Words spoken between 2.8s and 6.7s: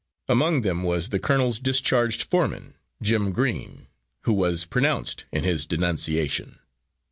Jim Green, who was pronounced in his denunciation.